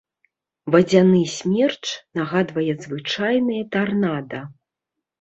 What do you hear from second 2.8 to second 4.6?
звычайнае тарнада.